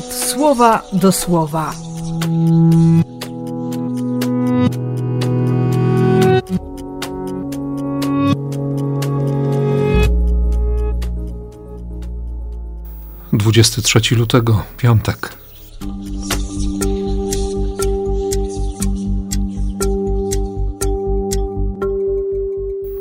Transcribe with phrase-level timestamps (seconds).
[0.00, 1.74] słowa do słowa.
[13.32, 15.34] Dwudziesty trzeci lutego, piątek.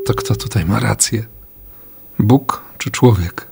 [0.06, 1.26] To kto tutaj ma rację?
[2.20, 3.48] Bóg czy człowiek?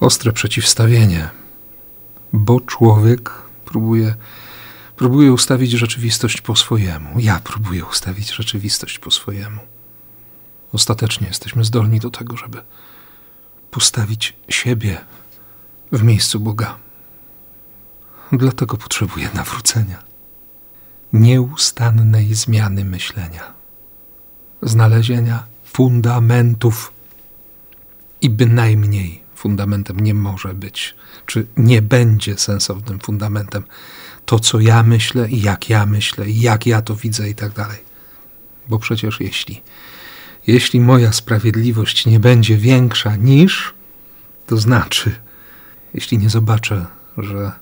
[0.00, 1.28] Ostre przeciwstawienie,
[2.32, 3.30] bo człowiek
[3.64, 4.14] próbuje,
[4.96, 7.20] próbuje ustawić rzeczywistość po swojemu.
[7.20, 9.60] Ja próbuję ustawić rzeczywistość po swojemu.
[10.72, 12.62] Ostatecznie jesteśmy zdolni do tego, żeby
[13.70, 15.00] postawić siebie
[15.92, 16.78] w miejscu Boga.
[18.32, 20.02] Dlatego potrzebuję nawrócenia,
[21.12, 23.52] nieustannej zmiany myślenia,
[24.62, 26.92] znalezienia fundamentów
[28.20, 30.94] i bynajmniej fundamentem nie może być,
[31.26, 33.64] czy nie będzie sensownym fundamentem
[34.24, 37.78] to, co ja myślę jak ja myślę jak ja to widzę i tak dalej.
[38.68, 39.62] Bo przecież jeśli,
[40.46, 43.74] jeśli moja sprawiedliwość nie będzie większa niż,
[44.46, 45.14] to znaczy,
[45.94, 46.86] jeśli nie zobaczę,
[47.18, 47.52] że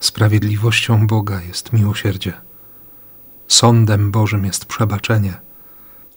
[0.00, 2.32] sprawiedliwością Boga jest miłosierdzie,
[3.48, 5.34] sądem Bożym jest przebaczenie,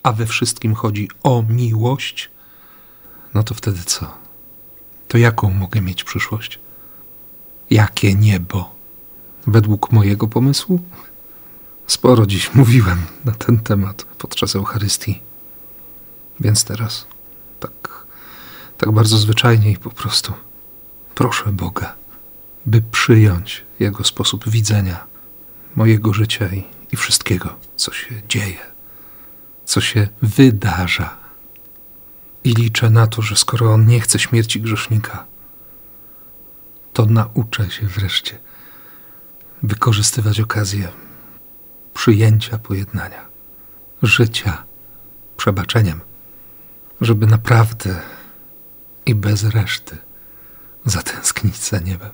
[0.04, 2.30] a we wszystkim chodzi o miłość,
[3.34, 4.29] no to wtedy co?
[5.10, 6.60] To jaką mogę mieć przyszłość?
[7.70, 8.76] Jakie niebo?
[9.48, 10.80] Według mojego pomysłu?
[11.88, 15.22] Sporo dziś mówiłem na ten temat podczas Eucharystii.
[16.40, 17.08] Więc teraz,
[17.60, 18.06] tak,
[18.78, 20.34] tak bardzo zwyczajnie i po prostu,
[21.16, 21.96] proszę Boga,
[22.66, 25.04] by przyjąć Jego sposób widzenia
[25.76, 28.60] mojego życia i, i wszystkiego, co się dzieje,
[29.66, 31.19] co się wydarza
[32.44, 35.26] i liczę na to, że skoro on nie chce śmierci grzesznika,
[36.94, 38.40] to nauczę się wreszcie
[39.64, 40.88] wykorzystywać okazję
[41.94, 43.26] przyjęcia pojednania,
[44.02, 44.64] życia
[45.38, 46.00] przebaczeniem,
[47.02, 48.02] żeby naprawdę
[49.06, 49.98] i bez reszty
[50.86, 52.12] zatęsknić za niebem.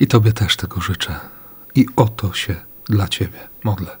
[0.00, 1.20] I Tobie też tego życzę.
[1.74, 3.96] I o to się dla Ciebie modlę.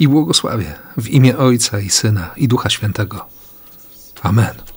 [0.00, 3.28] I błogosławię w imię Ojca i Syna i Ducha Świętego.
[4.24, 4.69] Amen.